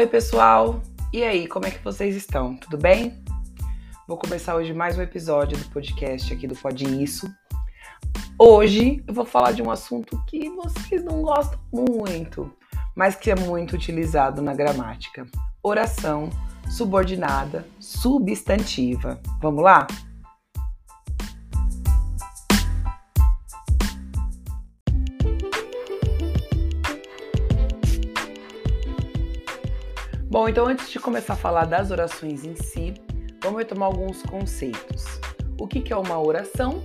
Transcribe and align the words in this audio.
Oi, 0.00 0.06
pessoal! 0.06 0.80
E 1.12 1.22
aí, 1.22 1.46
como 1.46 1.66
é 1.66 1.70
que 1.70 1.84
vocês 1.84 2.16
estão? 2.16 2.56
Tudo 2.56 2.78
bem? 2.78 3.22
Vou 4.08 4.16
começar 4.16 4.56
hoje 4.56 4.72
mais 4.72 4.96
um 4.96 5.02
episódio 5.02 5.58
do 5.58 5.68
podcast 5.68 6.32
aqui 6.32 6.46
do 6.46 6.56
Pode 6.56 6.86
Isso. 7.04 7.30
Hoje 8.38 9.04
eu 9.06 9.12
vou 9.12 9.26
falar 9.26 9.52
de 9.52 9.60
um 9.60 9.70
assunto 9.70 10.18
que 10.26 10.48
vocês 10.48 11.04
não 11.04 11.20
gostam 11.20 11.60
muito, 11.70 12.50
mas 12.96 13.14
que 13.14 13.30
é 13.30 13.36
muito 13.36 13.74
utilizado 13.74 14.40
na 14.40 14.54
gramática: 14.54 15.26
oração 15.62 16.30
subordinada 16.66 17.66
substantiva. 17.78 19.20
Vamos 19.38 19.62
lá? 19.62 19.86
Então 30.50 30.66
antes 30.66 30.90
de 30.90 30.98
começar 30.98 31.34
a 31.34 31.36
falar 31.36 31.64
das 31.64 31.92
orações 31.92 32.44
em 32.44 32.56
si, 32.56 32.92
vamos 33.40 33.60
retomar 33.60 33.86
alguns 33.86 34.20
conceitos. 34.24 35.04
O 35.60 35.68
que 35.68 35.92
é 35.92 35.96
uma 35.96 36.20
oração? 36.20 36.82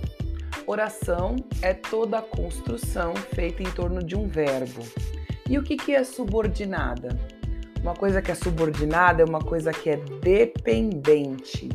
Oração 0.68 1.34
é 1.62 1.74
toda 1.74 2.18
a 2.18 2.22
construção 2.22 3.16
feita 3.16 3.64
em 3.64 3.70
torno 3.72 4.04
de 4.04 4.14
um 4.14 4.28
verbo. 4.28 4.86
E 5.50 5.58
o 5.58 5.64
que 5.64 5.92
é 5.92 6.04
subordinada? 6.04 7.18
Uma 7.82 7.94
coisa 7.94 8.22
que 8.22 8.30
é 8.30 8.36
subordinada 8.36 9.22
é 9.22 9.24
uma 9.24 9.40
coisa 9.40 9.72
que 9.72 9.90
é 9.90 9.96
dependente. 9.96 11.68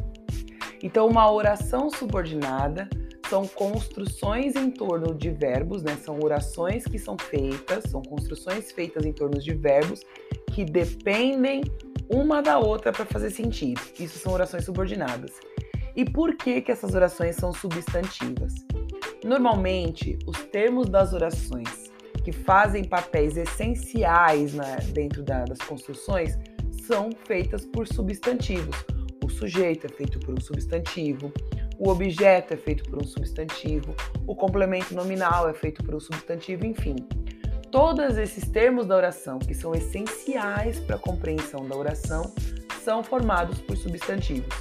Então, 0.82 1.10
uma 1.10 1.30
oração 1.30 1.90
subordinada 1.90 2.90
são 3.30 3.46
construções 3.46 4.56
em 4.56 4.72
torno 4.72 5.14
de 5.14 5.30
verbos, 5.30 5.84
né? 5.84 5.98
São 6.02 6.18
orações 6.24 6.86
que 6.86 6.98
são 6.98 7.18
feitas, 7.18 7.84
são 7.92 8.02
construções 8.02 8.72
feitas 8.72 9.06
em 9.06 9.12
torno 9.12 9.38
de 9.38 9.54
verbos 9.54 10.06
que 10.52 10.66
dependem 10.66 11.64
uma 12.10 12.42
da 12.42 12.60
outra 12.60 12.92
para 12.92 13.06
fazer 13.06 13.32
sentido. 13.32 13.82
Isso 14.00 14.20
são 14.20 14.34
orações 14.34 14.66
subordinadas. 14.66 15.32
E 15.96 16.06
por 16.06 16.36
que, 16.36 16.62
que 16.62 16.72
essas 16.72 16.94
orações 16.94 17.36
são 17.36 17.54
substantivas? 17.54 18.54
Normalmente, 19.24 20.18
os 20.26 20.38
termos 20.46 20.90
das 20.90 21.14
orações 21.14 21.92
que 22.24 22.32
fazem 22.32 22.84
papéis 22.84 23.38
essenciais 23.38 24.54
dentro 24.94 25.24
da, 25.24 25.44
das 25.46 25.58
construções 25.60 26.38
são 26.86 27.10
feitas 27.26 27.66
por 27.66 27.88
substantivos. 27.88 28.76
O 29.24 29.30
sujeito 29.30 29.86
é 29.86 29.90
feito 29.90 30.20
por 30.20 30.38
um 30.38 30.42
substantivo, 30.42 31.32
o 31.78 31.90
objeto 31.90 32.54
é 32.54 32.58
feito 32.58 32.84
por 32.90 33.02
um 33.02 33.08
substantivo, 33.08 33.96
o 34.28 34.36
complemento 34.36 34.94
nominal 34.94 35.50
é 35.50 35.54
feito 35.54 35.84
por 35.84 35.96
um 35.96 36.00
substantivo, 36.00 36.66
enfim. 36.66 36.96
Todos 37.72 38.18
esses 38.18 38.50
termos 38.50 38.86
da 38.86 38.98
oração, 38.98 39.40
que 39.40 39.54
são 39.54 39.74
essenciais 39.74 40.78
para 40.82 40.98
a 40.98 41.00
compreensão 41.00 41.66
da 41.66 41.78
oração, 41.78 42.34
são 42.84 43.02
formados 43.02 43.62
por 43.62 43.78
substantivos. 43.78 44.54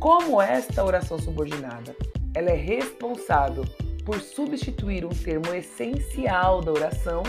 Como 0.00 0.42
esta 0.42 0.84
oração 0.84 1.20
subordinada, 1.20 1.94
ela 2.34 2.50
é 2.50 2.56
responsável 2.56 3.64
por 4.04 4.18
substituir 4.20 5.04
um 5.04 5.10
termo 5.10 5.54
essencial 5.54 6.60
da 6.60 6.72
oração, 6.72 7.22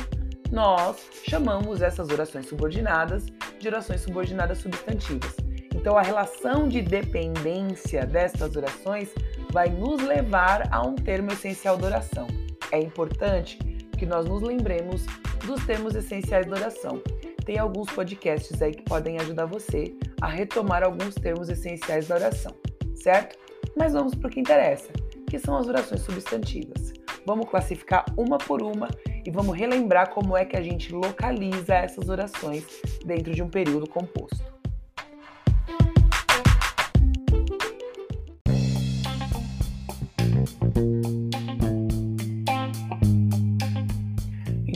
nós 0.51 0.97
chamamos 1.27 1.83
essas 1.83 2.09
orações 2.09 2.47
subordinadas 2.47 3.27
de 3.59 3.67
orações 3.67 4.01
subordinadas 4.01 4.57
substantivas. 4.57 5.35
Então, 5.75 5.95
a 5.95 6.01
relação 6.01 6.67
de 6.67 6.81
dependência 6.81 8.03
destas 8.03 8.55
orações 8.55 9.09
vai 9.51 9.69
nos 9.69 10.01
levar 10.01 10.67
a 10.71 10.81
um 10.81 10.95
termo 10.95 11.31
essencial 11.31 11.77
da 11.77 11.85
oração. 11.85 12.25
É 12.71 12.79
importante 12.79 13.68
que 13.99 14.05
nós 14.05 14.25
nos 14.25 14.41
lembremos 14.41 15.05
dos 15.45 15.65
termos 15.65 15.93
essenciais 15.93 16.47
da 16.47 16.55
oração. 16.55 17.01
Tem 17.45 17.59
alguns 17.59 17.91
podcasts 17.91 18.61
aí 18.61 18.73
que 18.73 18.83
podem 18.83 19.19
ajudar 19.19 19.45
você 19.45 19.93
a 20.21 20.27
retomar 20.27 20.83
alguns 20.83 21.15
termos 21.15 21.49
essenciais 21.49 22.07
da 22.07 22.15
oração, 22.15 22.55
certo? 22.95 23.37
Mas 23.75 23.91
vamos 23.91 24.15
para 24.15 24.27
o 24.27 24.31
que 24.31 24.39
interessa, 24.39 24.89
que 25.27 25.37
são 25.37 25.57
as 25.57 25.67
orações 25.67 26.01
substantivas. 26.01 26.93
Vamos 27.25 27.49
classificar 27.49 28.05
uma 28.17 28.37
por 28.37 28.61
uma 28.61 28.87
e 29.25 29.29
vamos 29.29 29.57
relembrar 29.57 30.11
como 30.11 30.37
é 30.37 30.45
que 30.45 30.55
a 30.55 30.61
gente 30.61 30.93
localiza 30.93 31.75
essas 31.75 32.07
orações 32.07 32.65
dentro 33.03 33.33
de 33.33 33.43
um 33.43 33.49
período 33.49 33.87
composto. 33.87 34.58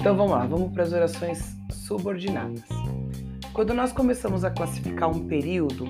Então 0.04 0.18
vamos 0.18 0.34
lá, 0.34 0.46
vamos 0.46 0.74
para 0.74 0.84
as 0.84 0.92
orações 0.92 1.56
subordinadas. 1.72 2.66
Quando 3.54 3.74
nós 3.74 3.94
começamos 3.94 4.44
a 4.44 4.52
classificar 4.52 5.10
um 5.10 5.30
período, 5.30 5.86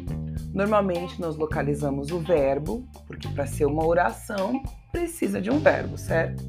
normalmente 0.54 1.20
nós 1.20 1.36
localizamos 1.36 2.12
o 2.12 2.20
verbo, 2.20 2.88
porque 3.08 3.28
para 3.30 3.48
ser 3.48 3.66
uma 3.66 3.84
oração 3.84 4.62
precisa 4.92 5.42
de 5.42 5.50
um 5.50 5.58
verbo, 5.58 5.98
certo? 5.98 6.44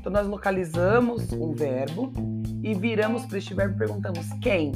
Então 0.00 0.10
nós 0.10 0.26
localizamos 0.26 1.32
um 1.32 1.54
verbo 1.54 2.12
e 2.60 2.74
viramos 2.74 3.24
para 3.24 3.38
este 3.38 3.54
verbo 3.54 3.76
e 3.76 3.78
perguntamos 3.78 4.26
quem? 4.42 4.72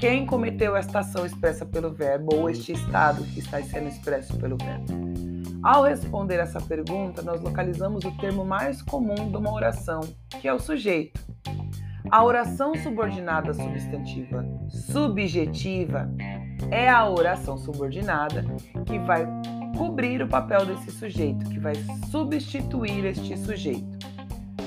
Quem 0.00 0.26
cometeu 0.26 0.74
esta 0.74 0.98
ação 0.98 1.24
expressa 1.24 1.64
pelo 1.64 1.92
verbo 1.92 2.34
ou 2.34 2.50
este 2.50 2.72
estado 2.72 3.22
que 3.22 3.38
está 3.38 3.62
sendo 3.62 3.86
expresso 3.86 4.36
pelo 4.36 4.56
verbo? 4.56 4.98
Ao 5.62 5.84
responder 5.84 6.40
essa 6.40 6.60
pergunta, 6.60 7.22
nós 7.22 7.40
localizamos 7.40 8.04
o 8.04 8.10
termo 8.16 8.44
mais 8.44 8.82
comum 8.82 9.30
de 9.30 9.36
uma 9.36 9.52
oração, 9.52 10.00
que 10.40 10.48
é 10.48 10.52
o 10.52 10.58
sujeito. 10.58 11.27
A 12.10 12.24
oração 12.24 12.74
subordinada 12.74 13.52
substantiva 13.52 14.42
subjetiva 14.70 16.10
é 16.70 16.88
a 16.88 17.06
oração 17.08 17.58
subordinada 17.58 18.44
que 18.86 18.98
vai 19.00 19.26
cobrir 19.76 20.22
o 20.22 20.28
papel 20.28 20.64
desse 20.64 20.90
sujeito, 20.90 21.44
que 21.50 21.58
vai 21.58 21.74
substituir 22.10 23.04
este 23.04 23.36
sujeito. 23.36 23.98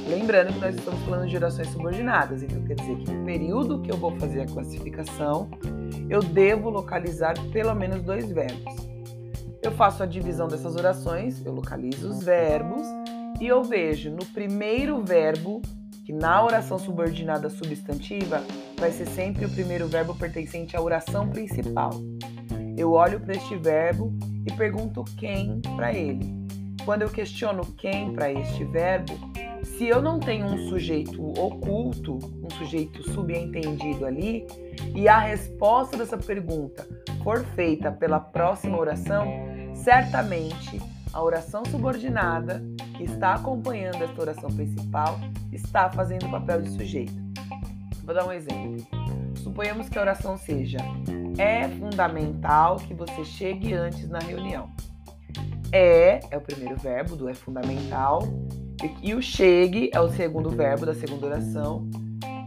Lembrando 0.07 0.53
que 0.53 0.59
nós 0.59 0.75
estamos 0.75 1.01
falando 1.01 1.27
de 1.27 1.35
orações 1.35 1.67
subordinadas, 1.69 2.43
então 2.43 2.63
quer 2.63 2.75
dizer 2.75 2.97
que 2.97 3.11
no 3.11 3.25
período 3.25 3.81
que 3.81 3.91
eu 3.91 3.97
vou 3.97 4.15
fazer 4.19 4.41
a 4.41 4.45
classificação, 4.45 5.49
eu 6.09 6.21
devo 6.21 6.69
localizar 6.69 7.33
pelo 7.51 7.73
menos 7.73 8.03
dois 8.03 8.31
verbos. 8.31 8.75
Eu 9.63 9.71
faço 9.71 10.03
a 10.03 10.05
divisão 10.05 10.47
dessas 10.47 10.75
orações, 10.75 11.43
eu 11.43 11.53
localizo 11.53 12.07
os 12.07 12.23
verbos 12.23 12.85
e 13.39 13.47
eu 13.47 13.63
vejo 13.63 14.11
no 14.11 14.25
primeiro 14.27 15.01
verbo 15.03 15.61
que 16.11 16.13
na 16.13 16.43
oração 16.43 16.77
subordinada 16.77 17.49
substantiva 17.49 18.43
vai 18.77 18.91
ser 18.91 19.07
sempre 19.07 19.45
o 19.45 19.49
primeiro 19.49 19.87
verbo 19.87 20.13
pertencente 20.13 20.75
à 20.75 20.81
oração 20.81 21.29
principal. 21.29 21.91
Eu 22.77 22.91
olho 22.91 23.21
para 23.21 23.33
este 23.33 23.55
verbo 23.55 24.13
e 24.45 24.51
pergunto 24.51 25.05
quem 25.17 25.61
para 25.77 25.93
ele. 25.93 26.29
Quando 26.83 27.03
eu 27.03 27.09
questiono 27.09 27.61
quem 27.77 28.11
para 28.11 28.29
este 28.29 28.65
verbo, 28.65 29.13
se 29.63 29.87
eu 29.87 30.01
não 30.01 30.19
tenho 30.19 30.47
um 30.47 30.67
sujeito 30.67 31.23
oculto, 31.39 32.19
um 32.43 32.49
sujeito 32.57 33.01
subentendido 33.11 34.05
ali, 34.05 34.45
e 34.93 35.07
a 35.07 35.17
resposta 35.17 35.95
dessa 35.95 36.17
pergunta 36.17 36.85
for 37.23 37.45
feita 37.55 37.89
pela 37.89 38.19
próxima 38.19 38.77
oração, 38.77 39.25
certamente 39.73 40.81
a 41.13 41.23
oração 41.23 41.63
subordinada 41.65 42.63
que 42.97 43.03
está 43.03 43.35
acompanhando 43.35 44.03
esta 44.03 44.21
oração 44.21 44.49
principal 44.49 45.19
está 45.51 45.89
fazendo 45.89 46.27
o 46.27 46.31
papel 46.31 46.61
de 46.61 46.69
sujeito. 46.69 47.13
Vou 48.03 48.15
dar 48.15 48.25
um 48.25 48.31
exemplo. 48.31 48.77
Suponhamos 49.35 49.89
que 49.89 49.97
a 49.97 50.01
oração 50.01 50.37
seja: 50.37 50.77
é 51.37 51.67
fundamental 51.69 52.77
que 52.77 52.93
você 52.93 53.23
chegue 53.23 53.73
antes 53.73 54.07
na 54.09 54.19
reunião. 54.19 54.69
É 55.71 56.19
é 56.29 56.37
o 56.37 56.41
primeiro 56.41 56.75
verbo 56.75 57.15
do 57.15 57.29
é 57.29 57.33
fundamental 57.33 58.21
e 59.01 59.13
o 59.13 59.21
chegue 59.21 59.89
é 59.93 59.99
o 59.99 60.09
segundo 60.09 60.49
verbo 60.49 60.85
da 60.85 60.93
segunda 60.93 61.27
oração 61.27 61.89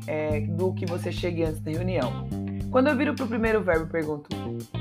é, 0.06 0.40
do 0.40 0.74
que 0.74 0.84
você 0.84 1.10
chegue 1.12 1.42
antes 1.42 1.60
da 1.60 1.70
reunião. 1.70 2.26
Quando 2.70 2.88
eu 2.88 2.96
viro 2.96 3.14
para 3.14 3.24
o 3.24 3.28
primeiro 3.28 3.62
verbo 3.62 3.86
pergunto 3.86 4.28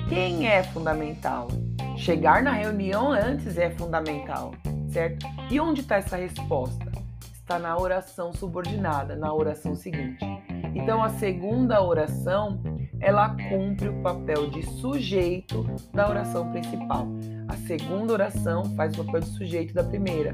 quem 0.10 0.48
é 0.48 0.64
fundamental? 0.64 1.48
Chegar 1.96 2.42
na 2.42 2.52
reunião 2.52 3.12
antes 3.12 3.58
é 3.58 3.70
fundamental, 3.70 4.52
certo? 4.90 5.26
E 5.50 5.60
onde 5.60 5.82
está 5.82 5.98
essa 5.98 6.18
resposta? 6.18 6.92
Está 7.34 7.60
na 7.60 7.78
oração 7.78 8.34
subordinada, 8.34 9.16
na 9.16 9.34
oração 9.34 9.76
seguinte. 9.76 10.26
Então 10.74 11.04
a 11.04 11.10
segunda 11.10 11.84
oração, 11.84 12.60
ela 13.00 13.36
cumpre 13.50 13.90
o 13.90 14.02
papel 14.02 14.50
de 14.50 14.64
sujeito 14.64 15.64
da 15.94 16.10
oração 16.10 16.52
principal. 16.52 17.08
A 17.48 17.56
segunda 17.58 18.14
oração 18.14 18.66
faz 18.76 18.98
o 18.98 19.04
papel 19.06 19.22
de 19.22 19.30
sujeito 19.30 19.74
da 19.74 19.84
primeira. 19.84 20.34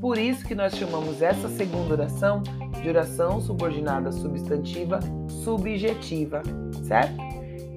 Por 0.00 0.16
isso 0.16 0.46
que 0.46 0.54
nós 0.54 0.74
chamamos 0.74 1.20
essa 1.20 1.48
segunda 1.48 1.94
oração 1.94 2.42
de 2.80 2.88
oração 2.88 3.40
subordinada 3.40 4.10
substantiva 4.10 5.00
subjetiva, 5.44 6.42
certo? 6.84 7.16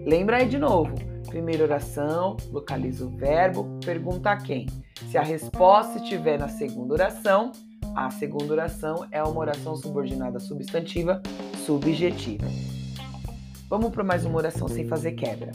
Lembra 0.05 0.37
aí 0.37 0.47
de 0.47 0.57
novo. 0.57 1.10
Primeira 1.31 1.63
oração, 1.63 2.35
localiza 2.51 3.05
o 3.05 3.09
verbo, 3.09 3.79
pergunta 3.85 4.31
a 4.31 4.35
quem. 4.35 4.67
Se 5.09 5.17
a 5.17 5.23
resposta 5.23 5.97
estiver 5.97 6.37
na 6.37 6.49
segunda 6.49 6.93
oração, 6.93 7.53
a 7.95 8.11
segunda 8.11 8.51
oração 8.51 9.07
é 9.09 9.23
uma 9.23 9.39
oração 9.39 9.73
subordinada 9.77 10.41
substantiva 10.41 11.21
subjetiva. 11.65 12.45
Vamos 13.69 13.91
para 13.91 14.03
mais 14.03 14.25
uma 14.25 14.39
oração 14.39 14.67
sem 14.67 14.85
fazer 14.89 15.13
quebra. 15.13 15.53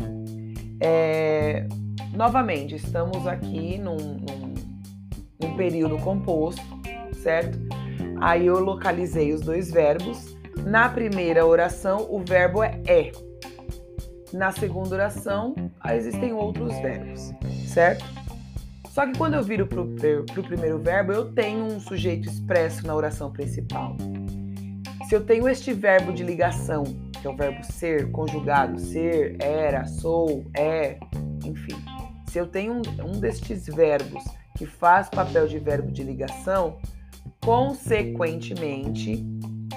É, 0.80 1.68
novamente, 2.14 2.74
estamos 2.74 3.26
aqui 3.26 3.76
num, 3.76 3.96
num, 3.96 4.54
num 5.42 5.56
período 5.58 5.98
composto, 5.98 6.62
certo? 7.22 7.58
Aí 8.22 8.46
eu 8.46 8.60
localizei 8.60 9.34
os 9.34 9.42
dois 9.42 9.70
verbos. 9.70 10.34
Na 10.64 10.88
primeira 10.88 11.44
oração, 11.44 12.06
o 12.08 12.24
verbo 12.24 12.62
é 12.62 12.80
é. 12.86 13.25
Na 14.36 14.52
segunda 14.52 14.94
oração, 14.94 15.54
existem 15.94 16.34
outros 16.34 16.78
verbos, 16.80 17.32
certo? 17.72 18.04
Só 18.90 19.06
que 19.06 19.16
quando 19.16 19.32
eu 19.32 19.42
viro 19.42 19.66
para 19.66 19.80
o 19.80 20.44
primeiro 20.44 20.78
verbo, 20.78 21.10
eu 21.10 21.32
tenho 21.32 21.64
um 21.64 21.80
sujeito 21.80 22.28
expresso 22.28 22.86
na 22.86 22.94
oração 22.94 23.32
principal. 23.32 23.96
Se 25.08 25.14
eu 25.14 25.24
tenho 25.24 25.48
este 25.48 25.72
verbo 25.72 26.12
de 26.12 26.22
ligação, 26.22 26.84
que 27.18 27.26
é 27.26 27.30
o 27.30 27.34
verbo 27.34 27.64
ser, 27.64 28.10
conjugado, 28.10 28.78
ser, 28.78 29.38
era, 29.40 29.86
sou, 29.86 30.44
é, 30.54 30.98
enfim. 31.42 31.76
Se 32.28 32.36
eu 32.36 32.46
tenho 32.46 32.74
um, 32.74 32.82
um 33.06 33.18
destes 33.18 33.64
verbos 33.64 34.22
que 34.54 34.66
faz 34.66 35.08
papel 35.08 35.48
de 35.48 35.58
verbo 35.58 35.90
de 35.90 36.02
ligação, 36.02 36.76
consequentemente, 37.40 39.24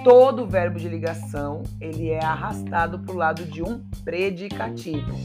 todo 0.03 0.47
verbo 0.47 0.79
de 0.79 0.87
ligação 0.87 1.63
ele 1.79 2.09
é 2.09 2.23
arrastado 2.23 2.99
para 2.99 3.13
o 3.13 3.17
lado 3.17 3.45
de 3.45 3.63
um 3.63 3.83
predicativo. 4.03 5.17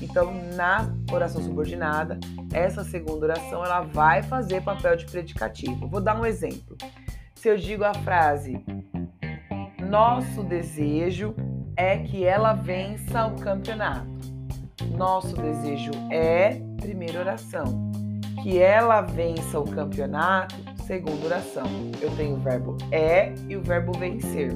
Então, 0.00 0.32
na 0.54 0.94
oração 1.12 1.42
subordinada, 1.42 2.18
essa 2.52 2.84
segunda 2.84 3.26
oração 3.26 3.64
ela 3.64 3.80
vai 3.80 4.22
fazer 4.22 4.62
papel 4.62 4.96
de 4.96 5.06
predicativo. 5.06 5.88
Vou 5.88 6.00
dar 6.00 6.18
um 6.18 6.24
exemplo. 6.24 6.76
Se 7.34 7.48
eu 7.48 7.56
digo 7.56 7.84
a 7.84 7.94
frase 7.94 8.62
nosso 9.88 10.42
desejo 10.42 11.34
é 11.74 11.96
que 11.96 12.22
ela 12.22 12.52
vença 12.52 13.26
o 13.26 13.36
campeonato. 13.36 14.06
Nosso 14.94 15.34
desejo 15.34 15.92
é, 16.10 16.60
primeira 16.78 17.20
oração, 17.20 17.90
que 18.42 18.58
ela 18.58 19.00
vença 19.00 19.58
o 19.58 19.64
campeonato, 19.64 20.56
segunda 20.88 21.26
oração. 21.26 21.66
Eu 22.00 22.10
tenho 22.16 22.34
o 22.34 22.40
verbo 22.40 22.76
é 22.90 23.32
e 23.48 23.56
o 23.56 23.62
verbo 23.62 23.96
vencer. 23.96 24.50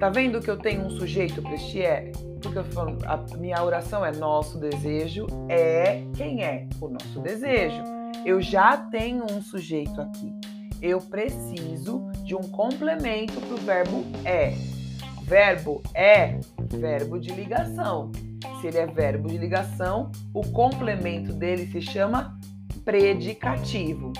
Tá 0.00 0.08
vendo 0.08 0.40
que 0.40 0.50
eu 0.50 0.56
tenho 0.56 0.86
um 0.86 0.90
sujeito 0.90 1.40
para 1.40 1.54
este 1.54 1.82
é? 1.82 2.10
Porque 2.42 2.58
eu 2.58 2.64
falo, 2.64 2.98
a 3.04 3.18
minha 3.36 3.62
oração 3.62 4.04
é 4.04 4.10
nosso 4.10 4.58
desejo 4.58 5.28
é 5.48 6.02
quem 6.16 6.42
é? 6.42 6.66
O 6.80 6.88
nosso 6.88 7.20
desejo. 7.20 7.84
Eu 8.24 8.40
já 8.40 8.76
tenho 8.76 9.24
um 9.30 9.40
sujeito 9.40 10.00
aqui 10.00 10.34
eu 10.82 10.98
preciso 10.98 12.10
de 12.24 12.34
um 12.34 12.42
complemento 12.42 13.40
para 13.40 13.54
o 13.54 13.58
verbo 13.58 14.04
é. 14.24 14.54
Verbo 15.22 15.82
é 15.94 16.40
verbo 16.72 17.18
de 17.18 17.30
ligação. 17.32 18.10
Se 18.60 18.68
ele 18.68 18.78
é 18.78 18.86
verbo 18.86 19.28
de 19.28 19.36
ligação, 19.36 20.10
o 20.34 20.42
complemento 20.50 21.32
dele 21.32 21.66
se 21.66 21.80
chama 21.80 22.38
predicativo. 22.84 24.12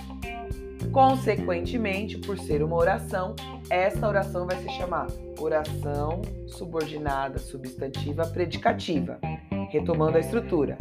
Consequentemente, 0.92 2.18
por 2.18 2.38
ser 2.38 2.62
uma 2.62 2.76
oração, 2.76 3.34
esta 3.68 4.08
oração 4.08 4.46
vai 4.46 4.56
se 4.56 4.68
chamar 4.70 5.06
oração 5.38 6.22
subordinada 6.46 7.38
substantiva 7.38 8.26
predicativa. 8.26 9.18
Retomando 9.70 10.16
a 10.16 10.20
estrutura. 10.20 10.76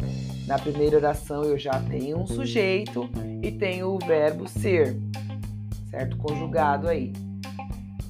Na 0.46 0.58
primeira 0.58 0.96
oração 0.96 1.44
eu 1.44 1.56
já 1.56 1.80
tenho 1.88 2.18
um 2.18 2.26
sujeito 2.26 3.08
e 3.40 3.52
tenho 3.52 3.94
o 3.94 3.98
verbo 3.98 4.48
ser 4.48 4.98
certo? 5.90 6.16
Conjugado 6.16 6.88
aí. 6.88 7.12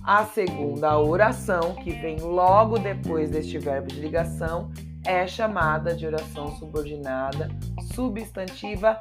A 0.04 0.24
segunda 0.24 0.98
oração, 0.98 1.74
que 1.74 1.90
vem 1.90 2.18
logo 2.20 2.78
depois 2.78 3.30
deste 3.30 3.58
verbo 3.58 3.88
de 3.88 4.00
ligação, 4.00 4.70
é 5.04 5.26
chamada 5.26 5.94
de 5.94 6.06
oração 6.06 6.54
subordinada 6.56 7.48
substantiva 7.94 9.00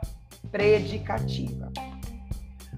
predicativa. 0.51 1.68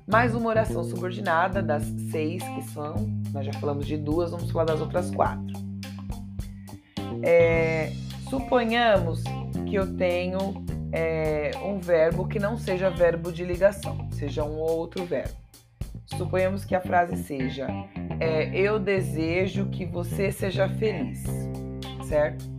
Mais 0.07 0.35
uma 0.35 0.49
oração 0.49 0.83
subordinada 0.83 1.61
das 1.61 1.83
seis 2.11 2.43
que 2.43 2.61
são, 2.63 2.95
nós 3.31 3.45
já 3.45 3.53
falamos 3.53 3.85
de 3.85 3.97
duas, 3.97 4.31
vamos 4.31 4.51
falar 4.51 4.65
das 4.65 4.81
outras 4.81 5.11
quatro. 5.11 5.53
É, 7.23 7.91
suponhamos 8.29 9.23
que 9.69 9.75
eu 9.75 9.95
tenho 9.95 10.65
é, 10.91 11.51
um 11.63 11.79
verbo 11.79 12.27
que 12.27 12.39
não 12.39 12.57
seja 12.57 12.89
verbo 12.89 13.31
de 13.31 13.45
ligação, 13.45 14.09
seja 14.11 14.43
um 14.43 14.57
outro 14.57 15.05
verbo. 15.05 15.35
Suponhamos 16.17 16.65
que 16.65 16.75
a 16.75 16.81
frase 16.81 17.15
seja: 17.23 17.67
é, 18.19 18.49
Eu 18.57 18.79
desejo 18.79 19.67
que 19.67 19.85
você 19.85 20.31
seja 20.31 20.67
feliz, 20.67 21.23
certo? 22.03 22.49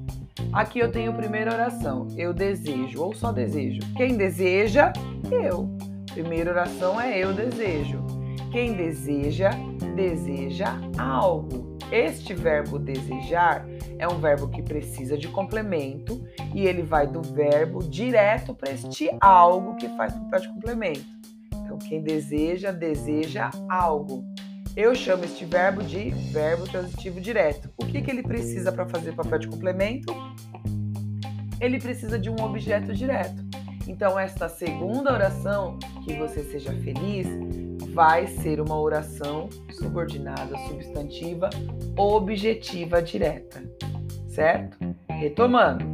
Aqui 0.53 0.79
eu 0.79 0.91
tenho 0.91 1.11
a 1.11 1.15
primeira 1.15 1.53
oração: 1.53 2.09
Eu 2.17 2.33
desejo, 2.33 3.03
ou 3.03 3.15
só 3.15 3.31
desejo. 3.33 3.81
Quem 3.95 4.17
deseja, 4.17 4.93
eu. 5.31 5.69
Primeira 6.13 6.51
oração 6.51 7.01
é 7.01 7.19
eu 7.19 7.33
desejo. 7.33 8.05
Quem 8.51 8.75
deseja, 8.75 9.51
deseja 9.97 10.79
algo. 10.99 11.79
Este 11.91 12.35
verbo 12.35 12.79
desejar 12.79 13.67
é 13.99 14.07
um 14.07 14.19
verbo 14.19 14.49
que 14.49 14.63
precisa 14.63 15.17
de 15.17 15.29
complemento 15.29 16.23
e 16.55 16.67
ele 16.67 16.83
vai 16.83 17.07
do 17.07 17.23
verbo 17.23 17.83
direto 17.83 18.55
para 18.55 18.73
este 18.73 19.11
algo 19.21 19.77
que 19.77 19.89
faz 19.97 20.13
papel 20.15 20.41
de 20.41 20.49
complemento. 20.49 21.07
Então, 21.55 21.79
quem 21.79 22.03
deseja, 22.03 22.73
deseja 22.73 23.51
algo. 23.69 24.23
Eu 24.77 24.95
chamo 24.95 25.25
este 25.25 25.45
verbo 25.45 25.83
de 25.83 26.11
verbo 26.31 26.65
transitivo 26.65 27.21
direto. 27.21 27.71
O 27.79 27.87
que, 27.87 28.03
que 28.03 28.11
ele 28.11 28.23
precisa 28.23 28.71
para 28.71 28.87
fazer 28.87 29.13
papel 29.15 29.39
de 29.39 29.49
complemento? 29.49 30.15
Ele 31.59 31.79
precisa 31.79 32.19
de 32.19 32.29
um 32.29 32.37
objeto 32.43 32.93
direto. 32.95 33.43
Então, 33.87 34.19
esta 34.19 34.49
segunda 34.49 35.13
oração, 35.13 35.79
que 36.05 36.15
você 36.15 36.43
seja 36.45 36.73
feliz, 36.73 37.27
vai 37.93 38.27
ser 38.27 38.61
uma 38.61 38.79
oração 38.79 39.49
subordinada, 39.71 40.57
substantiva, 40.69 41.51
objetiva 41.97 43.03
direta. 43.03 43.63
Certo? 44.27 44.79
Retomando. 45.09 45.85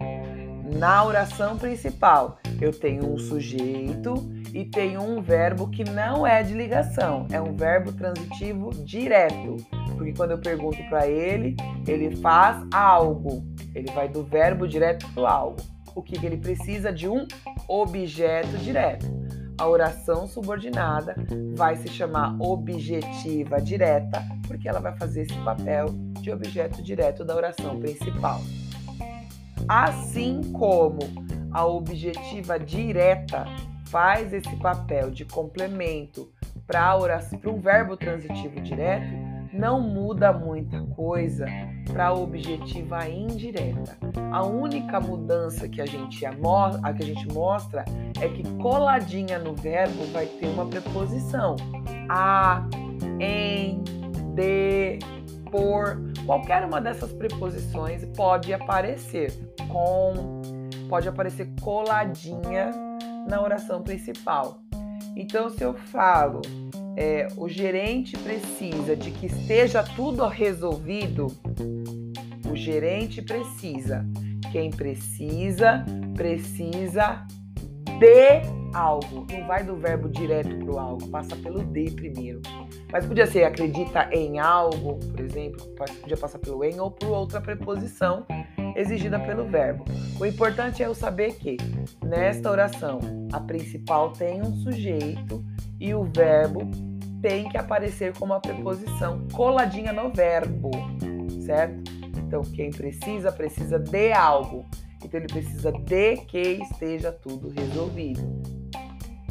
Na 0.77 1.05
oração 1.05 1.57
principal, 1.57 2.39
eu 2.61 2.73
tenho 2.73 3.13
um 3.13 3.19
sujeito 3.19 4.15
e 4.53 4.65
tem 4.65 4.99
um 4.99 5.21
verbo 5.21 5.69
que 5.69 5.83
não 5.83 6.27
é 6.27 6.43
de 6.43 6.55
ligação, 6.55 7.27
é 7.33 7.41
um 7.41 7.55
verbo 7.57 7.93
transitivo 7.93 8.71
direto. 8.85 9.57
Porque 9.97 10.12
quando 10.12 10.33
eu 10.33 10.38
pergunto 10.38 10.79
para 10.88 11.07
ele, 11.09 11.57
ele 11.87 12.15
faz 12.17 12.65
algo. 12.73 13.43
Ele 13.75 13.91
vai 13.93 14.09
do 14.09 14.23
verbo 14.23 14.69
direto 14.69 15.07
para 15.12 15.31
algo. 15.31 15.57
O 15.95 16.03
que, 16.03 16.19
que 16.19 16.27
ele 16.27 16.37
precisa 16.37 16.93
de 16.93 17.09
um 17.09 17.27
objeto 17.67 18.57
direto. 18.59 19.07
A 19.59 19.67
oração 19.67 20.29
subordinada 20.29 21.17
vai 21.57 21.77
se 21.77 21.88
chamar 21.88 22.37
objetiva 22.41 23.61
direta, 23.61 24.23
porque 24.47 24.69
ela 24.69 24.79
vai 24.79 24.97
fazer 24.97 25.23
esse 25.23 25.35
papel 25.41 25.87
de 26.21 26.31
objeto 26.31 26.81
direto 26.81 27.25
da 27.25 27.35
oração 27.35 27.79
principal. 27.81 28.41
Assim 29.67 30.53
como 30.53 31.00
a 31.53 31.67
objetiva 31.67 32.57
direta 32.57 33.47
faz 33.87 34.33
esse 34.33 34.55
papel 34.57 35.11
de 35.11 35.25
complemento 35.25 36.31
para 36.67 36.97
um 37.47 37.61
verbo 37.61 37.97
transitivo 37.97 38.61
direto, 38.61 39.27
não 39.52 39.81
muda 39.81 40.33
muita 40.33 40.81
coisa 40.95 41.47
para 41.93 42.09
a 42.09 42.14
objetiva 42.14 43.09
indireta. 43.09 43.97
A 44.31 44.45
única 44.45 45.00
mudança 45.00 45.69
que 45.69 45.81
a 45.81 45.87
gente, 45.87 46.25
a 46.26 46.33
que 46.93 47.02
a 47.02 47.07
gente 47.07 47.33
mostra 47.33 47.85
é 48.21 48.28
que 48.28 48.43
coladinha 48.57 49.38
no 49.38 49.55
verbo 49.55 50.05
vai 50.12 50.26
ter 50.26 50.47
uma 50.47 50.67
preposição. 50.67 51.57
A, 52.09 52.67
em, 53.21 53.83
de, 54.35 54.99
por. 55.50 56.09
Qualquer 56.26 56.62
uma 56.67 56.78
dessas 56.78 57.11
preposições 57.11 58.05
pode 58.14 58.52
aparecer 58.52 59.33
com, 59.73 60.43
pode 60.90 61.09
aparecer 61.09 61.49
coladinha 61.62 62.71
na 63.26 63.40
oração 63.40 63.83
principal. 63.83 64.61
Então, 65.17 65.49
se 65.49 65.64
eu 65.64 65.73
falo, 65.73 66.43
é, 66.99 67.28
o 67.37 67.49
gerente 67.49 68.19
precisa 68.19 68.97
de 68.97 69.12
que 69.12 69.26
esteja 69.26 69.85
tudo 69.85 70.26
resolvido, 70.26 71.28
o 72.50 72.57
gerente 72.57 73.23
precisa. 73.23 74.05
Quem 74.50 74.71
precisa, 74.71 75.85
precisa 76.17 77.25
de 78.00 78.43
algo. 78.75 79.26
Não 79.31 79.47
vai 79.47 79.62
do 79.62 79.76
verbo 79.76 80.09
direto 80.09 80.57
para 80.57 80.75
o 80.75 80.78
algo, 80.78 81.09
passa 81.09 81.37
pelo 81.37 81.62
de 81.62 81.88
primeiro. 81.93 82.43
Mas 82.90 83.07
podia 83.07 83.26
ser 83.26 83.45
acredita 83.45 84.09
em 84.11 84.40
algo, 84.40 84.99
por 84.99 85.21
exemplo, 85.21 85.64
podia 86.00 86.17
passar 86.17 86.40
pelo 86.40 86.64
em 86.64 86.81
ou 86.81 86.90
por 86.90 87.11
outra 87.11 87.40
preposição 87.40 88.26
exigida 88.75 89.21
pelo 89.21 89.45
verbo. 89.45 89.85
O 90.19 90.26
importante 90.26 90.83
é 90.83 90.87
eu 90.87 90.95
saber 90.95 91.35
que 91.35 91.59
nesta 92.05 92.50
oração 92.50 92.99
a 93.33 93.38
principal 93.38 94.11
tem 94.12 94.40
um 94.40 94.52
sujeito 94.57 95.45
e 95.78 95.95
o 95.95 96.05
verbo 96.05 96.88
tem 97.21 97.49
que 97.49 97.59
aparecer 97.59 98.17
como 98.17 98.33
a 98.33 98.41
preposição 98.41 99.27
coladinha 99.33 99.93
no 99.93 100.11
verbo, 100.11 100.71
certo? 101.45 101.91
Então, 102.17 102.43
quem 102.43 102.71
precisa, 102.71 103.33
precisa 103.33 103.79
de 103.79 104.13
algo. 104.13 104.67
Então, 105.03 105.19
ele 105.19 105.29
precisa 105.29 105.73
de 105.73 106.17
que 106.17 106.61
esteja 106.63 107.11
tudo 107.11 107.49
resolvido. 107.49 108.21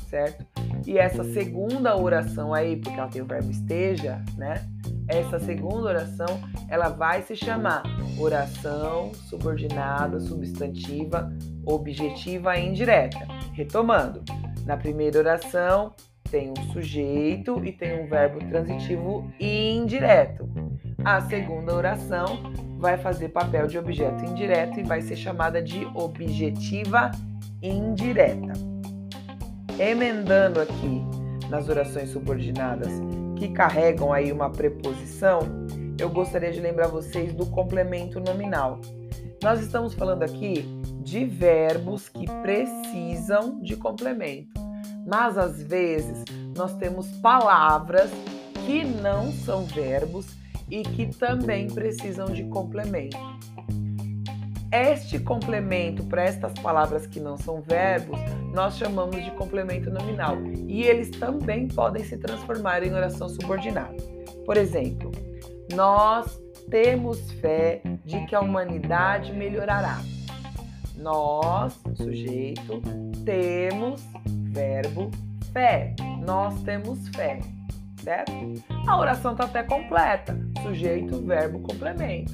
Certo? 0.10 0.46
E 0.86 0.98
essa 0.98 1.24
segunda 1.26 1.98
oração 1.98 2.54
aí, 2.54 2.78
porque 2.78 2.98
ela 2.98 3.10
tem 3.10 3.22
o 3.22 3.26
verbo 3.26 3.52
esteja, 3.52 4.24
né? 4.38 4.66
Essa 5.08 5.38
segunda 5.38 5.90
oração, 5.90 6.28
ela 6.70 6.90
vai 6.90 7.22
se 7.22 7.36
chamar 7.36 7.84
oração 8.18 9.12
subordinada, 9.14 10.20
substantiva, 10.20 11.30
objetiva 11.66 12.58
e 12.58 12.68
indireta. 12.68 13.20
Retomando, 13.54 14.24
na 14.66 14.76
primeira 14.76 15.20
oração 15.20 15.94
tem 16.30 16.52
um 16.52 16.72
sujeito 16.72 17.64
e 17.64 17.72
tem 17.72 18.02
um 18.02 18.08
verbo 18.08 18.40
transitivo 18.50 19.32
indireto. 19.40 20.50
A 21.04 21.22
segunda 21.22 21.74
oração 21.74 22.52
vai 22.78 22.98
fazer 22.98 23.30
papel 23.30 23.68
de 23.68 23.78
objeto 23.78 24.26
indireto 24.26 24.80
e 24.80 24.84
vai 24.84 25.02
ser 25.02 25.16
chamada 25.16 25.62
de 25.62 25.86
objetiva 25.94 27.12
indireta. 27.62 28.54
Emendando 29.80 30.60
aqui 30.60 31.02
nas 31.50 31.70
orações 31.70 32.10
subordinadas 32.10 32.92
que 33.36 33.50
carregam 33.50 34.12
aí 34.12 34.32
uma 34.32 34.50
preposição, 34.50 35.40
eu 36.00 36.10
gostaria 36.10 36.52
de 36.52 36.60
lembrar 36.60 36.88
vocês 36.88 37.34
do 37.34 37.46
complemento 37.46 38.20
nominal. 38.20 38.80
Nós 39.44 39.62
estamos 39.62 39.94
falando 39.94 40.24
aqui 40.24 40.66
de 41.02 41.26
verbos 41.26 42.10
que 42.10 42.26
precisam 42.42 43.62
de 43.62 43.76
complemento, 43.78 44.60
mas 45.08 45.38
às 45.38 45.64
vezes 45.64 46.26
nós 46.56 46.74
temos 46.76 47.08
palavras 47.22 48.12
que 48.66 48.84
não 48.84 49.32
são 49.32 49.64
verbos 49.64 50.28
e 50.70 50.84
que 50.84 51.08
também 51.18 51.68
precisam 51.68 52.26
de 52.26 52.44
complemento. 52.44 53.18
Este 54.70 55.18
complemento 55.18 56.04
para 56.04 56.24
estas 56.24 56.52
palavras 56.60 57.08
que 57.08 57.22
não 57.22 57.38
são 57.38 57.62
verbos, 57.62 58.20
nós 58.54 58.78
chamamos 58.78 59.24
de 59.24 59.32
complemento 59.32 59.90
nominal 59.90 60.36
e 60.68 60.84
eles 60.84 61.10
também 61.12 61.70
podem 61.70 62.04
se 62.04 62.18
transformar 62.18 62.84
em 62.84 62.94
oração 62.94 63.30
subordinada. 63.30 63.96
Por 64.46 64.58
exemplo, 64.58 65.10
nós 65.74 66.38
temos 66.70 67.32
fé 67.34 67.82
de 68.04 68.26
que 68.26 68.36
a 68.36 68.42
humanidade 68.42 69.32
melhorará. 69.32 70.02
Nós, 70.98 71.80
sujeito, 71.96 72.82
temos 73.24 74.02
verbo 74.58 75.12
fé. 75.54 75.94
Nós 76.26 76.64
temos 76.64 77.08
fé, 77.10 77.40
certo? 78.04 78.32
A 78.88 78.98
oração 78.98 79.34
está 79.34 79.46
até 79.46 79.62
completa. 79.62 80.36
Sujeito, 80.64 81.22
verbo, 81.24 81.60
complemento. 81.60 82.34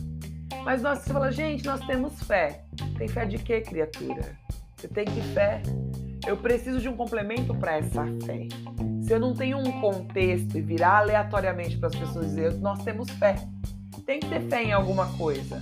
Mas 0.64 0.82
nós 0.82 1.00
você 1.00 1.12
fala, 1.12 1.32
gente, 1.32 1.66
nós 1.66 1.86
temos 1.86 2.24
fé. 2.24 2.64
Tem 2.98 3.10
fé 3.10 3.26
de 3.26 3.38
quê, 3.38 3.60
criatura? 3.60 4.38
Você 4.78 4.88
tem 4.88 5.04
que 5.04 5.22
fé? 5.34 5.62
Eu 6.26 6.38
preciso 6.38 6.80
de 6.80 6.88
um 6.88 6.96
complemento 6.96 7.54
para 7.56 7.78
essa 7.78 8.06
fé. 8.26 8.48
Se 9.02 9.12
eu 9.12 9.20
não 9.20 9.34
tenho 9.34 9.58
um 9.58 9.82
contexto 9.82 10.58
e 10.58 10.62
virar 10.62 11.00
aleatoriamente 11.00 11.78
para 11.78 11.90
as 11.90 11.96
pessoas 11.96 12.28
dizer, 12.28 12.54
nós 12.54 12.82
temos 12.84 13.10
fé. 13.12 13.36
Tem 14.06 14.22
que 14.22 14.30
ter 14.30 14.42
fé 14.48 14.64
em 14.64 14.72
alguma 14.72 15.08
coisa, 15.18 15.62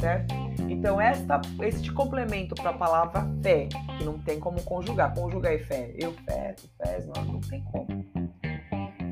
certo? 0.00 0.34
Então, 0.72 1.00
esta, 1.00 1.40
este 1.60 1.92
complemento 1.92 2.54
para 2.54 2.70
a 2.70 2.74
palavra 2.74 3.28
fé, 3.42 3.68
que 3.98 4.04
não 4.04 4.18
tem 4.18 4.40
como 4.40 4.62
conjugar, 4.62 5.14
conjugar 5.14 5.52
e 5.52 5.58
fé, 5.58 5.94
eu 5.98 6.12
fé, 6.24 6.54
tu 6.54 6.68
fé, 6.78 7.04
não, 7.14 7.24
não 7.34 7.40
tem 7.40 7.62
como. 7.64 8.04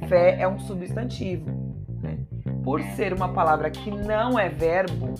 Fé 0.08 0.40
é 0.40 0.48
um 0.48 0.58
substantivo 0.58 1.70
por 2.62 2.82
ser 2.94 3.12
uma 3.12 3.28
palavra 3.32 3.70
que 3.70 3.90
não 3.90 4.38
é 4.38 4.48
verbo, 4.48 5.14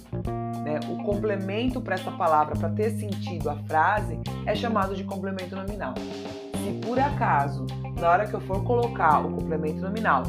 né, 0.63 0.79
o 0.89 1.03
complemento 1.05 1.81
para 1.81 1.95
essa 1.95 2.11
palavra, 2.11 2.55
para 2.55 2.69
ter 2.71 2.91
sentido 2.91 3.51
a 3.51 3.57
frase, 3.65 4.21
é 4.47 4.55
chamado 4.55 4.95
de 4.95 5.05
complemento 5.05 5.57
nominal. 5.57 5.95
Se 6.63 6.87
por 6.87 6.99
acaso, 6.99 7.67
na 7.99 8.11
hora 8.11 8.27
que 8.27 8.35
eu 8.35 8.41
for 8.41 8.63
colocar 8.65 9.21
o 9.25 9.31
complemento 9.33 9.81
nominal, 9.81 10.23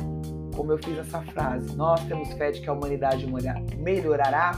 como 0.56 0.72
eu 0.72 0.77
fiz 0.77 0.98
essa 0.98 1.22
frase, 1.22 1.75
nós 1.75 2.03
temos 2.06 2.32
fé 2.34 2.51
de 2.51 2.62
que 2.62 2.70
a 2.70 2.74
humanidade 2.74 3.25
melhorará, 3.77 4.53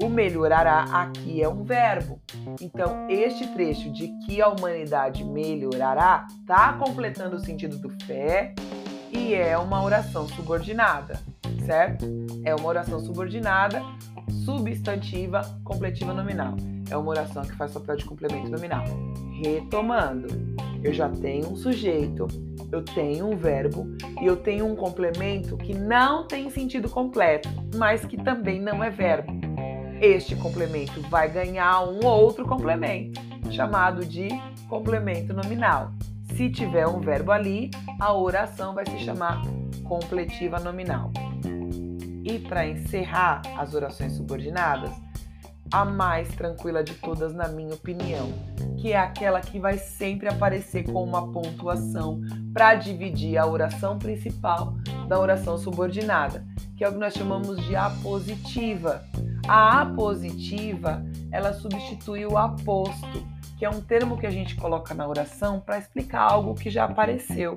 o 0.00 0.08
melhorará 0.08 0.82
aqui 0.82 1.42
é 1.42 1.48
um 1.48 1.64
verbo. 1.64 2.20
Então, 2.60 3.08
este 3.08 3.46
trecho 3.48 3.90
de 3.92 4.08
que 4.24 4.40
a 4.40 4.48
humanidade 4.48 5.24
melhorará 5.24 6.26
está 6.40 6.72
completando 6.74 7.36
o 7.36 7.40
sentido 7.40 7.78
do 7.78 7.90
fé 8.04 8.54
e 9.10 9.34
é 9.34 9.56
uma 9.58 9.82
oração 9.82 10.28
subordinada 10.28 11.20
certo? 11.62 12.06
É 12.44 12.54
uma 12.54 12.68
oração 12.68 13.00
subordinada, 13.00 13.82
substantiva, 14.44 15.42
completiva 15.64 16.12
nominal. 16.12 16.56
É 16.90 16.96
uma 16.96 17.10
oração 17.10 17.42
que 17.42 17.54
faz 17.56 17.72
papel 17.72 17.96
de 17.96 18.04
complemento 18.04 18.50
nominal. 18.50 18.84
Retomando, 19.42 20.28
eu 20.82 20.92
já 20.92 21.08
tenho 21.08 21.48
um 21.50 21.56
sujeito, 21.56 22.26
eu 22.70 22.84
tenho 22.84 23.28
um 23.28 23.36
verbo 23.36 23.86
e 24.20 24.26
eu 24.26 24.36
tenho 24.36 24.66
um 24.66 24.76
complemento 24.76 25.56
que 25.56 25.74
não 25.74 26.26
tem 26.26 26.50
sentido 26.50 26.88
completo, 26.88 27.48
mas 27.76 28.04
que 28.04 28.16
também 28.16 28.60
não 28.60 28.82
é 28.82 28.90
verbo. 28.90 29.32
Este 30.02 30.34
complemento 30.34 31.00
vai 31.02 31.30
ganhar 31.30 31.84
um 31.84 32.04
outro 32.04 32.44
complemento, 32.44 33.20
chamado 33.52 34.04
de 34.04 34.26
complemento 34.68 35.32
nominal. 35.32 35.92
Se 36.34 36.50
tiver 36.50 36.88
um 36.88 36.98
verbo 36.98 37.30
ali, 37.30 37.70
a 38.00 38.12
oração 38.12 38.74
vai 38.74 38.84
se 38.84 38.98
chamar 38.98 39.40
completiva 39.84 40.58
nominal. 40.58 41.12
E 42.24 42.36
para 42.40 42.66
encerrar 42.66 43.42
as 43.56 43.74
orações 43.74 44.14
subordinadas, 44.14 44.90
a 45.70 45.84
mais 45.84 46.26
tranquila 46.34 46.82
de 46.82 46.94
todas, 46.94 47.32
na 47.32 47.46
minha 47.46 47.74
opinião, 47.74 48.28
que 48.78 48.92
é 48.92 48.98
aquela 48.98 49.40
que 49.40 49.60
vai 49.60 49.78
sempre 49.78 50.28
aparecer 50.28 50.82
com 50.82 51.04
uma 51.04 51.30
pontuação 51.30 52.20
para 52.52 52.74
dividir 52.74 53.38
a 53.38 53.46
oração 53.46 54.00
principal 54.00 54.74
da 55.06 55.20
oração 55.20 55.56
subordinada, 55.56 56.44
que 56.76 56.82
é 56.82 56.88
o 56.88 56.92
que 56.92 56.98
nós 56.98 57.14
chamamos 57.14 57.64
de 57.64 57.76
apositiva. 57.76 59.00
A 59.48 59.82
apositiva, 59.82 61.04
ela 61.30 61.52
substitui 61.52 62.24
o 62.24 62.38
aposto, 62.38 63.26
que 63.58 63.64
é 63.64 63.70
um 63.70 63.80
termo 63.80 64.16
que 64.16 64.26
a 64.26 64.30
gente 64.30 64.56
coloca 64.56 64.94
na 64.94 65.06
oração 65.06 65.60
para 65.60 65.78
explicar 65.78 66.22
algo 66.22 66.54
que 66.54 66.70
já 66.70 66.84
apareceu. 66.84 67.56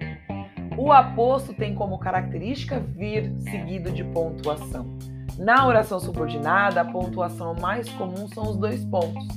O 0.77 0.91
aposto 0.91 1.53
tem 1.53 1.73
como 1.73 1.97
característica 1.97 2.79
vir 2.79 3.33
seguido 3.39 3.91
de 3.91 4.03
pontuação. 4.03 4.97
Na 5.37 5.65
oração 5.67 5.99
subordinada, 5.99 6.81
a 6.81 6.85
pontuação 6.85 7.55
mais 7.61 7.89
comum 7.89 8.27
são 8.27 8.49
os 8.49 8.57
dois 8.57 8.83
pontos. 8.85 9.27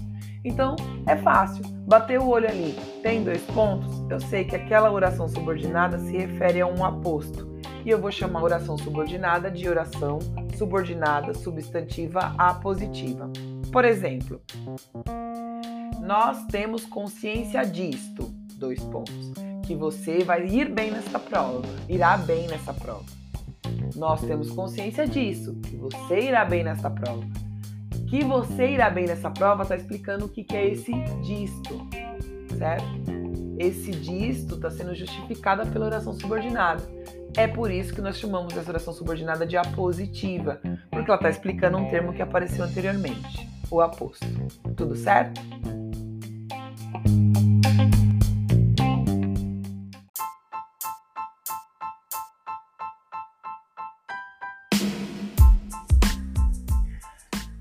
Então, 0.44 0.76
é 1.06 1.16
fácil. 1.16 1.64
Bater 1.86 2.20
o 2.20 2.28
olho 2.28 2.48
ali, 2.48 2.76
tem 3.02 3.22
dois 3.22 3.42
pontos, 3.46 4.04
eu 4.10 4.20
sei 4.20 4.44
que 4.44 4.56
aquela 4.56 4.90
oração 4.90 5.28
subordinada 5.28 5.98
se 5.98 6.16
refere 6.16 6.60
a 6.60 6.66
um 6.66 6.84
aposto. 6.84 7.58
E 7.84 7.90
eu 7.90 8.00
vou 8.00 8.10
chamar 8.10 8.40
a 8.40 8.44
oração 8.44 8.78
subordinada 8.78 9.50
de 9.50 9.68
oração 9.68 10.18
subordinada 10.58 11.32
substantiva 11.32 12.34
apositiva. 12.36 13.30
Por 13.72 13.84
exemplo, 13.84 14.42
nós 16.02 16.44
temos 16.46 16.84
consciência 16.84 17.64
disto, 17.64 18.24
dois 18.58 18.82
pontos 18.84 19.32
que 19.68 19.74
você 19.74 20.24
vai 20.24 20.46
ir 20.46 20.70
bem 20.70 20.90
nessa 20.90 21.18
prova, 21.18 21.62
irá 21.90 22.16
bem 22.16 22.48
nessa 22.48 22.72
prova. 22.72 23.04
Nós 23.94 24.22
temos 24.22 24.50
consciência 24.50 25.06
disso, 25.06 25.54
que 25.56 25.76
você 25.76 26.20
irá 26.20 26.42
bem 26.42 26.64
nessa 26.64 26.88
prova. 26.88 27.22
Que 28.08 28.24
você 28.24 28.70
irá 28.70 28.88
bem 28.88 29.06
nessa 29.06 29.30
prova 29.30 29.64
está 29.64 29.76
explicando 29.76 30.24
o 30.24 30.28
que, 30.30 30.42
que 30.42 30.56
é 30.56 30.70
esse 30.70 30.90
disto, 31.22 31.86
certo? 32.56 32.86
Esse 33.58 33.90
disto 33.90 34.54
está 34.54 34.70
sendo 34.70 34.94
justificado 34.94 35.70
pela 35.70 35.84
oração 35.84 36.14
subordinada. 36.14 36.82
É 37.36 37.46
por 37.46 37.70
isso 37.70 37.94
que 37.94 38.00
nós 38.00 38.18
chamamos 38.18 38.56
essa 38.56 38.70
oração 38.70 38.92
subordinada 38.92 39.46
de 39.46 39.56
apositiva, 39.56 40.60
porque 40.90 41.10
ela 41.10 41.16
está 41.16 41.30
explicando 41.30 41.78
um 41.78 41.88
termo 41.88 42.12
que 42.12 42.22
apareceu 42.22 42.64
anteriormente, 42.64 43.48
o 43.70 43.80
aposto. 43.80 44.26
Tudo 44.76 44.96
certo? 44.96 45.40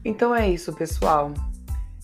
Então 0.04 0.34
é 0.34 0.50
isso, 0.50 0.74
pessoal. 0.74 1.34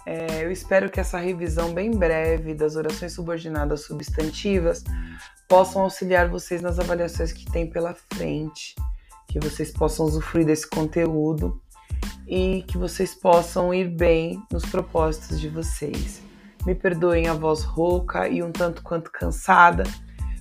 É, 0.05 0.43
eu 0.43 0.51
espero 0.51 0.89
que 0.89 0.99
essa 0.99 1.17
revisão 1.17 1.73
bem 1.73 1.89
breve 1.89 2.53
das 2.53 2.75
orações 2.75 3.13
subordinadas 3.13 3.85
substantivas 3.85 4.83
possam 5.53 5.83
auxiliar 5.83 6.27
vocês 6.29 6.63
nas 6.63 6.79
avaliações 6.79 7.31
que 7.31 7.45
tem 7.45 7.69
pela 7.69 7.93
frente, 7.93 8.73
que 9.27 9.39
vocês 9.39 9.69
possam 9.69 10.03
usufruir 10.03 10.47
desse 10.47 10.67
conteúdo 10.67 11.61
e 12.27 12.63
que 12.63 12.75
vocês 12.75 13.13
possam 13.13 13.71
ir 13.71 13.87
bem 13.87 14.41
nos 14.51 14.65
propósitos 14.65 15.39
de 15.39 15.47
vocês. 15.47 16.23
Me 16.65 16.73
perdoem 16.73 17.27
a 17.27 17.35
voz 17.35 17.61
rouca 17.61 18.27
e 18.27 18.41
um 18.41 18.51
tanto 18.51 18.81
quanto 18.81 19.11
cansada, 19.11 19.83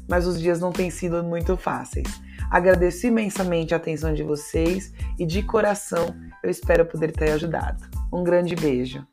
mas 0.09 0.26
os 0.26 0.40
dias 0.40 0.59
não 0.59 0.73
têm 0.73 0.88
sido 0.88 1.23
muito 1.23 1.59
fáceis. 1.59 2.09
Agradeço 2.50 3.07
imensamente 3.07 3.75
a 3.75 3.76
atenção 3.76 4.14
de 4.14 4.23
vocês 4.23 4.95
e 5.19 5.26
de 5.26 5.42
coração 5.42 6.07
eu 6.42 6.49
espero 6.49 6.87
poder 6.87 7.12
ter 7.12 7.33
ajudado. 7.33 7.85
Um 8.11 8.25
grande 8.25 8.57
beijo. 8.57 9.07